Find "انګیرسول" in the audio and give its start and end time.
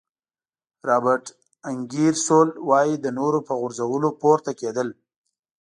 1.69-2.49